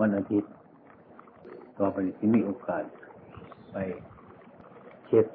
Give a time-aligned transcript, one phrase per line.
[0.00, 0.50] วันอาทิตย์
[1.78, 2.82] ต่อไปที่มีโอกาส
[3.72, 3.76] ไป
[5.06, 5.26] เช็ค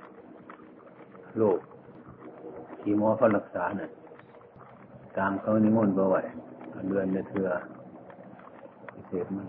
[1.37, 1.59] โรค
[2.81, 3.91] ที่หมอเขารักษาน่ะ
[5.17, 6.17] ตามเขานิมนต์บ่ไหว
[6.89, 7.49] เดือนเถื่อ
[8.89, 9.45] ไปเช็คมัน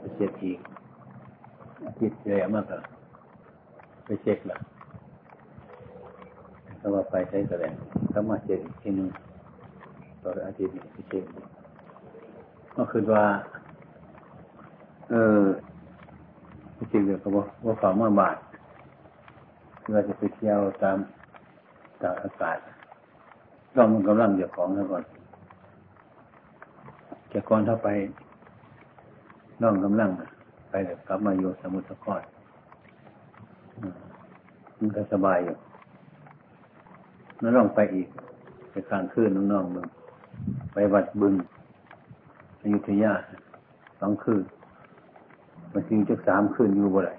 [0.00, 0.58] ไปเช็คอีก
[1.86, 2.80] อาทิตย์แล้วมากอะ
[4.04, 4.58] ไปเช็คละ
[6.80, 7.72] ถ้าว่าไปใช้แสดง
[8.12, 9.08] ถ้ามาเช็คอีกทีนึง
[10.22, 11.24] ต่ออาทิตย์นี้ไปเช็ค
[12.76, 13.24] ก็คือว่า
[15.10, 15.42] เออ
[16.76, 18.36] จริงๆก็บอกว่าฝ่ามาบาท
[19.90, 20.98] เราจะไปเที่ยวตาม
[22.02, 22.58] ตามอากาศ
[23.76, 25.02] ลองมันกำลังเดี๋ยวของแล้วก่อน
[27.32, 27.88] จะก่อนถ้าไป
[29.62, 30.10] ล่องกำลัง
[30.70, 32.22] ไปเลยกลับมาอยู่สมุทรสาคร
[34.78, 35.56] มันก็สบายอยู่
[37.40, 38.08] แล้วลองไปอีก
[38.70, 39.86] ไปกลางคืนน้องๆมึง
[40.72, 41.34] ไปวัดบึง
[42.62, 43.12] อยุธยา
[44.00, 44.44] สองคืน
[45.74, 47.12] มันจริงจะสามคืนอยู่บ่ไร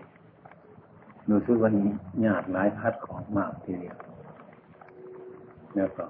[1.29, 1.71] ดูซึกว่า
[2.21, 3.97] หยาดหลายพัดของมากทีเดียว
[5.75, 6.05] แล้วก็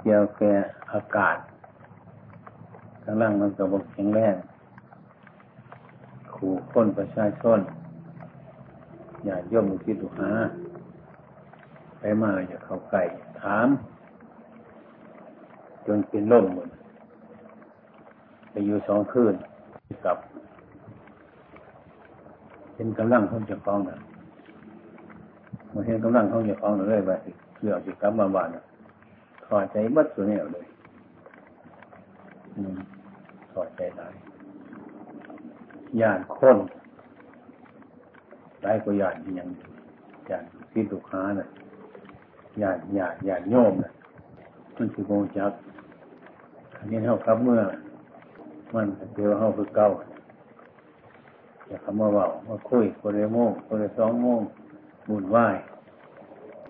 [0.00, 0.52] เกี่ยวแก่
[0.92, 1.36] อากาศ
[3.02, 4.34] ข้างล่างมันก็บอกแข็งแรง
[6.34, 7.60] ขู่คนประชาชน
[9.24, 10.30] อย่าย่อมคิดดูหา
[11.98, 13.02] ไปมาอย่าเข้าใกล้
[13.40, 13.68] ถาม
[15.86, 16.68] จนเป็นล่มหมด
[18.50, 19.34] ไปอยู่สองคืน
[20.04, 20.16] กับ
[22.82, 23.96] ห็นกำลังของเจ้าของนะ
[25.72, 27.30] มาเห็นกำลังของเจ้าของเลยว่าสิ
[27.62, 28.48] เลือกสิกลับมาบ้าน
[29.46, 30.66] ถอดใจบัดตัวนี้เลย
[33.52, 34.06] ถอดใจได้
[36.00, 36.58] ญาติคน
[38.62, 39.48] ได้ก็ญาติยัง
[40.30, 41.48] ญาติที่ตุค้าน่ะ
[42.62, 43.92] ญาติญาติญาติโยมน่ะ
[44.76, 45.52] มันคือโมจัก
[46.76, 47.62] อันนี้เท่ากับเมื่อ
[48.74, 49.88] มันเดียวเท่าคือเก่า
[51.70, 54.40] อย่าคำว่าเบามาคุยคนละโมงคนละสองโมง
[55.08, 55.36] บุญไหว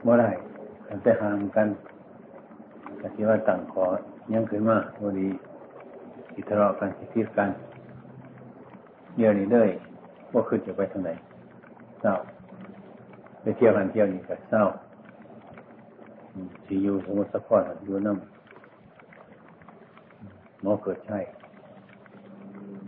[0.03, 0.27] เมื่อไร
[0.87, 1.69] กันจะห่างกัน
[3.00, 3.84] ก็คิดว่าต่างขอ
[4.33, 5.28] ยังขึ้นมาพอดี
[6.34, 7.49] อิทะเลาะกันคิดกัน
[9.16, 9.71] เดี๋ยวนี้เลย
[10.33, 11.10] ว่าขึ้นจะไปทางไหน
[12.00, 12.15] เศร้า
[13.41, 14.62] ไปเที่ยวกันเที่ยวนี้ก็เศร้า
[16.65, 18.21] สีอยู่สมุทรสาครอยู่น้ำ
[20.62, 21.19] หมอเกิดใช่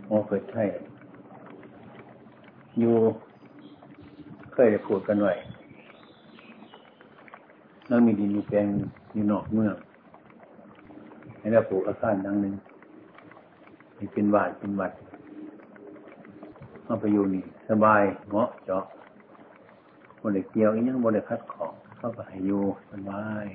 [0.07, 0.63] หมอเกิดใช่
[2.79, 2.95] อยู่
[4.51, 5.33] เคยได้พูดกันไว้
[7.87, 8.67] แล้วมีดินมีแปลง
[9.13, 9.75] อยู่นอกเมือง
[11.39, 12.53] ให้เราปลูกอาคารดังหนึ่ง
[13.97, 14.91] มีเป็นบาทเป็นวัด
[16.85, 18.85] เอาไปอยู่นี่ สบายเหมาะเจาะ
[20.21, 23.45] บริเกี่ยวอีกยังบริคัดของเข้าไปอยู่สบาย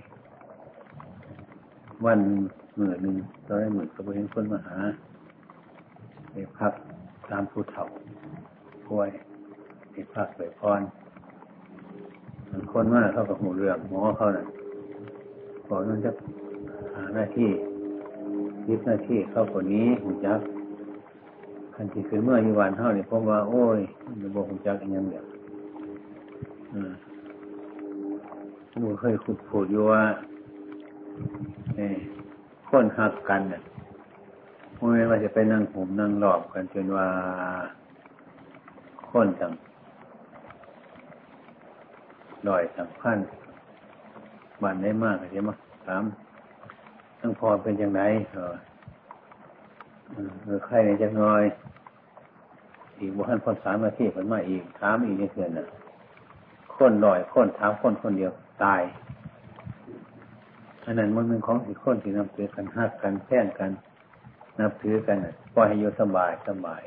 [2.04, 2.20] วัน
[2.72, 4.76] เหมื่อหนึ่งตอนแรกเหมือนกับเห็นคนมาหา
[6.30, 6.72] ไปพัก
[7.30, 7.86] ตามผู้เฒ่า
[8.88, 9.08] ป่วย
[9.94, 10.80] ติดพักไปพร
[12.72, 14.46] คนมากเขากับหูเรื่องหมอเขาเนะ่ะ
[15.66, 16.10] ขอนั่นจะ
[16.94, 17.50] หาหน้าที่
[18.68, 20.40] ยิบหน้าที่เข้าคนนี้หูจัก
[21.74, 23.80] คันที่คือเมื่อยี่วันเท่านี่ผมว่า โอ้ย
[24.20, 25.24] มันบหูจักย่างเดียว
[26.72, 26.92] อืม
[28.70, 30.02] ผมเคยขุดผูดอยู่ว่า
[31.74, 31.86] เอ้
[32.68, 33.62] คนหักกันเนี่ย
[34.92, 37.06] ไม่ว่าจะไปนั่งผมนั่งหลอบกันจนว่า
[39.10, 39.52] คนจัง
[42.48, 43.18] ลอยสำคัญ
[44.62, 45.50] บันได้มากใช่ไหม
[45.86, 46.02] ถาม
[47.20, 48.02] ทั้งพอเป็นยังไง
[48.32, 48.54] เออ
[50.42, 51.42] เอใครในจังน้อย
[53.00, 55.66] อีกวันพอสามนาทีผลมาอีกถามอีกนี่เพื่อนน่ะ
[56.76, 58.32] คนลอยคนถามคนคนเดียว
[58.64, 58.82] ตาย
[60.84, 63.70] อันนั้นมันเป็นของสี่คนที่นำเสือกันหักกันแท่งกัน
[64.58, 65.16] นับถือกัน
[65.54, 66.82] ปล่อยให้อยู่สบายสบาย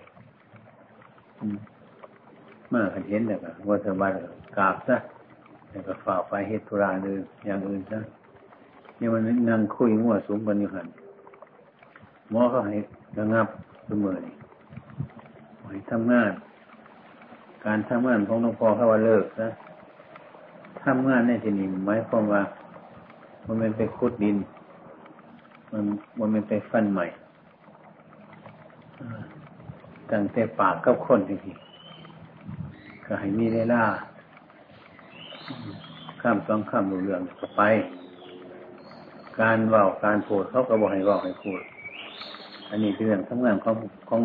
[2.73, 4.11] มากเห็นแต่ก็ว่าสบาย
[4.57, 4.97] กราบซะ
[5.69, 7.99] แล้วก็ฝากไปเหตุธุระอื่นอย่างอื่นซะ
[8.97, 10.87] เนี่ยมันนั่งคุยมั่วสุมกันอยู่หัน
[12.29, 12.75] หมอเขาให้
[13.17, 13.47] ระงับ
[13.85, 14.35] เสมอนี่
[15.67, 16.31] ให้ทำงาน
[17.65, 19.49] การทำงานของหลวงพ่อเขาว่าเลิกนะ
[20.83, 22.41] ทำงานในที่นี้หมายความว่า
[23.45, 24.37] มันเป็นไปขุดดิน
[25.71, 25.83] มัน
[26.17, 27.05] มันเป็นไปฟันใหม่
[30.11, 31.70] ตั้งแต่ปากกับคนจริงๆ
[33.13, 33.83] ก็ให้มีเวลา
[36.21, 37.61] ข้ามสองข้ามรูเรื่องก็ไป
[39.39, 41.61] การเว่าการพูดเขาก็บอกให้ว่าให้พูด
[42.69, 43.75] อันนี้เป็นเรื่องทำงานของ
[44.09, 44.21] ของ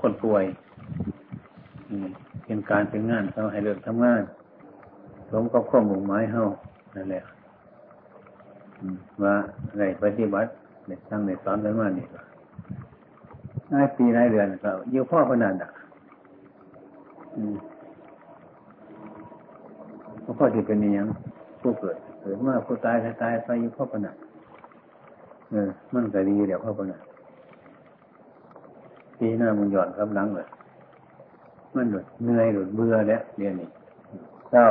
[0.00, 0.44] คนป่วย
[2.44, 4.22] เป็นการเป็นงานเขาให้เรื่องทำงาน
[5.30, 6.42] สมกับข้อมุ่งหมายเฮา
[6.96, 7.22] นั่นแหละ
[9.22, 9.34] ว่า
[9.68, 10.50] อะไรปฏิบัติ
[10.86, 12.06] ในทางในสอนกันมานี่
[13.72, 15.70] นายปีนายเดือนก็อยู่พ่อขนาดอะ
[20.30, 21.06] มพ่อที่เป็นอย่าง
[21.60, 24.16] ผู้เกิดเกิดมาผู้ตายตายไปอยู่พ่อขนาด
[25.50, 27.02] เออมันก็ดีเดี๋ยวพ่อขนาด
[29.18, 30.48] ปีหน้ามึงหย่อนกำลังเลย
[31.74, 33.68] มันหลุดเหนื่อยหลุดเบื่อแล้วเรียนนี่
[34.50, 34.66] เศร้า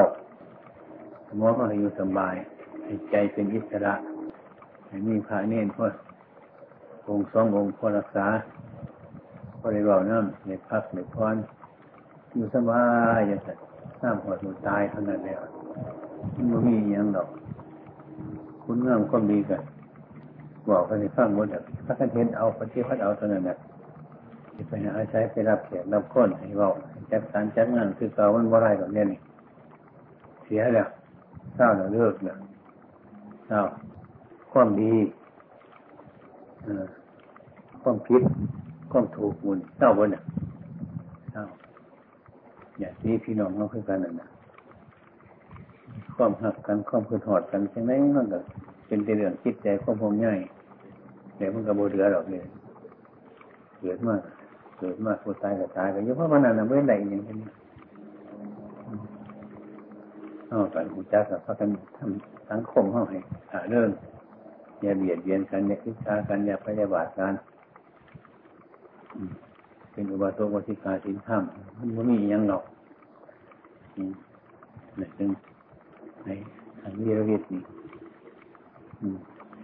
[1.37, 2.35] หมอก็ให้อยู่สบาย
[2.83, 3.93] ให้ใจเป็นอิสระ
[4.87, 5.85] ให้มีพระเนรพ่อ
[7.07, 8.27] องค์สององค์พ่อรักษา
[9.59, 11.35] พ่อได้บอกน้ำในพักในพร
[12.33, 12.83] อยู่สบา
[13.17, 13.68] ยอย่างนั้น
[14.01, 15.41] น้ำหัวหนูตายเท่านั้นแล้ว
[16.35, 17.27] มันไม่มีอย่างดอก
[18.63, 19.61] คุณงามก็มีกัน
[20.69, 23.57] บอกกันในฟังหมดแบบพระกันเทนเอาปฏิพัฒเอาเท่านั้นแหละ
[24.67, 26.73] ไปหาใช้ไปรับแขกรับค้นให้บอก
[27.11, 29.19] จัดการจัดงานคือเก่ามันว่าไรแบบนี้นี่
[30.43, 30.87] เสียแล้ว
[31.55, 32.37] เศร้าแล้วเลิกแล้ว
[33.47, 33.61] เศร้า
[34.51, 34.93] ความดี
[37.81, 38.21] ความคิด
[38.91, 40.23] ความถูกมุนเศร้าบนเนี่ย
[41.31, 41.43] เศร้า
[42.79, 44.29] อย่างนี้พี่น้องเราคือกันนั่นนะ
[46.15, 48.39] ความหักกันความคืนหอดกันใช่ไหมมันก็
[48.87, 50.39] เป็นเรื่องคิดใจความพงง่าย
[51.37, 52.43] เดี๋ยวมันก็โบเดือหรอกเลย
[53.79, 54.21] เกิดมาก
[54.79, 57.19] เกิดมากคนตายก็ตายก็ยังเพราะมันนั่นไม่ได้อย่างนี้
[60.47, 63.19] เอาไปหูจักกับพระกันทำสังคมเข้าให้
[63.53, 63.89] หาเรื่อง
[64.81, 67.33] อย่าเบียดเบียนกันอย่าคิดชากันอย่าพยาบาทกัน
[69.99, 71.43] เป็นอุบาสกวสิกาสินธรรม
[71.77, 72.63] มันไม่มีอย่างหรอก
[73.99, 75.29] นี่ซึ่ง
[76.25, 76.29] ใน
[76.79, 77.61] ทางวิรวิทย์นี่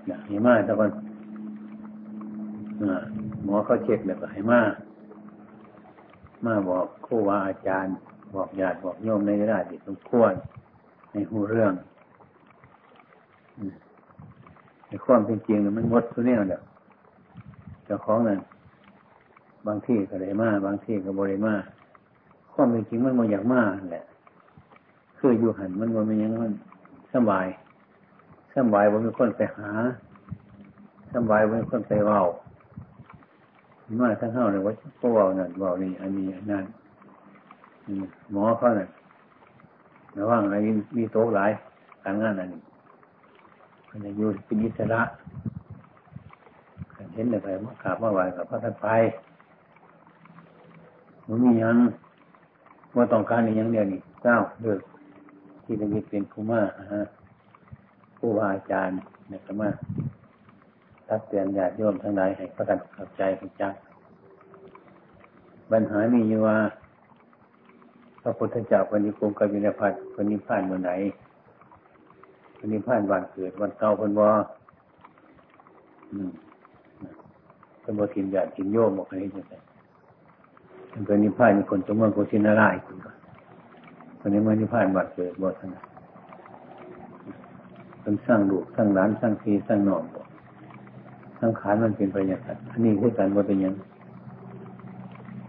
[0.07, 0.91] อยากให้มาต่ก่อน
[3.43, 4.61] หมอเขาเช็คแล้วก็ให้มา
[6.45, 7.93] มาบอกครูว่าอาจารย์
[8.35, 10.33] บอกญาติบอกโยมในเวลาที่สมควร
[11.11, 11.73] ในหูเรื่อง
[14.87, 16.63] ในความเป็นจริงมันงดทุเนี้ยเดียว
[17.87, 18.41] เจ้าของนั่น
[19.67, 21.53] บางที่ก็ได้มาบางที่ก็บริมา
[22.53, 24.05] ความเป็นจริงมันมันอยากมาแหละ
[25.17, 26.51] คืออยู่หันมันมันยังมัน
[27.13, 27.47] สบาย
[28.55, 29.71] สบายว่ามีคนไปหา
[31.13, 32.23] สบายว่ามีคนไปเว้า
[33.99, 36.65] มาทั้งเท่าเลยว่าก็ว่านั่นว่านี่อันนี้อันนั้น
[38.31, 38.89] หมอเขาเนี่ย
[40.17, 40.55] ระว่างอะไร
[40.97, 41.51] มีโต๊ะหลาย
[42.03, 42.61] การงานอันนี้
[43.89, 45.01] มันจะอยู่เป็นอิสระ
[47.13, 48.87] เห็นอะไรมาขาบมาไหวกับพระท่านไป
[51.27, 51.77] มันมียัง
[52.95, 54.79] ว่าต้องการอย่างเดียวนี่เจ้าเลือก
[55.63, 56.61] ที่จะมีเป็นผู้มา
[56.93, 57.01] ฮะ
[58.17, 58.97] ผู้อาจารย์
[59.31, 59.69] นี่ยก็มา
[61.07, 63.63] ทักเตือนญาติโยมทั้งหลายให้พระกันเข้าใจเข้าใจ
[65.71, 66.57] ปัญหามีอยู่ว่า
[68.21, 70.91] พระพุทธเจ้าปณิพงกับวินพัฒน์ปณิพานเมื่อไหน
[72.59, 74.29] ปณิพานวันเกิดวันเก่าพันวอ
[77.81, 79.53] เป็นบทินญาตินโยมบอกให้ยังไง
[81.07, 83.15] เป็นนิพพานมีคนจงเมืองโกศินารายคุณก่อน
[84.19, 85.85] คนนี้เมื่อนิพพานวันเกิดบททั้งนั้น
[88.01, 90.27] เป็นสร้างลูกสร้างหลานสร้างทีสร้างนองบอก
[91.41, 93.73] สังขารมันเป็นไปอย่างนั้นอันนี้คือการว่าเป็นยัง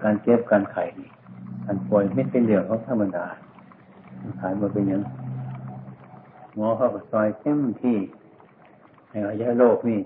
[0.02, 1.08] การเจ็บการไข่นี่
[1.64, 3.26] การป่วยไม่เป็นเรื่องของธรรมดา
[4.22, 5.00] สังขารมันเป็นยัง
[6.54, 7.96] หมอเขาไปซอยเข้มที่
[9.10, 10.00] ให้อายะโรคนี่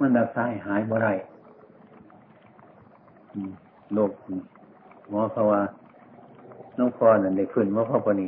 [0.00, 1.08] มันรักษาหายบ่ไร
[3.92, 4.10] โรค
[5.08, 5.60] หมอเขาว่า
[6.78, 8.26] น้องพ่อนั่นได้ขึ้นว่าพ่อปนี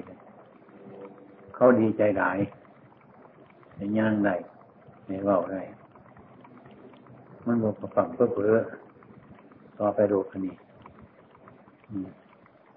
[1.54, 2.38] เขาดีใจหลาย
[3.76, 4.34] ในย่างได้
[5.06, 5.62] ในว่าได้
[7.46, 8.56] มันบอกฝังเพื่อเพื่อ
[9.78, 10.54] ต่อไปโรคอันนี้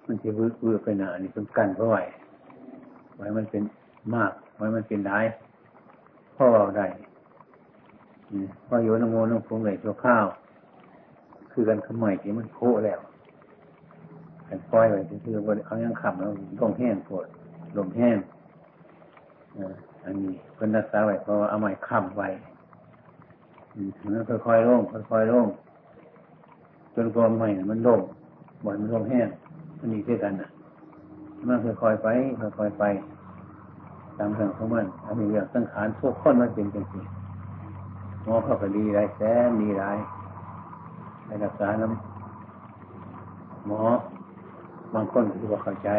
[0.05, 1.97] มันจะวืดวืดไปหนาอันนี้เป็นกันเพราะไหว
[3.15, 3.63] ไว้มันเป็น
[4.15, 5.19] มาก ไว้มันเป็นได้
[6.37, 6.85] พ่อได้
[8.67, 10.25] พ่อโยนโมนงคงเลยตัวข้าว
[11.59, 12.99] คือกันขมายที่มันโคแล้ว
[14.49, 17.25] กันปล่อยไว้คือว่าเอายังขับแล้วลมแห้งปวด
[17.77, 18.17] ลมแห้ง
[20.05, 22.27] อันนี้เป็นรักษาไว้เพราะเอาไม้ค้ำไว้
[24.01, 24.11] มัน
[24.45, 25.47] ค่อยๆโล่งค่อยๆโล่ง
[26.95, 28.01] จนกลมใหม่มันโล่ง
[28.65, 29.27] บ่อยมันโล่งแห้ง
[29.79, 30.49] มันมีด้วยกันนะ
[31.47, 32.07] มันค่อยๆไป
[32.57, 32.83] ค่อยๆไป
[34.17, 39.85] ตามเรื่องของมันอันนี้เรื่องสังขารทุกคนมันเป็นจริงๆหมอเข้าไปดีไรแสนดีไร
[41.29, 43.81] ไปรักษาน้ำหมอ
[44.93, 45.89] บางคนที่ว่าเข้าใจ